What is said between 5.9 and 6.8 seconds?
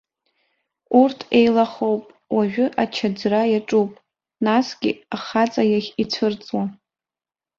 ицәырҵуам!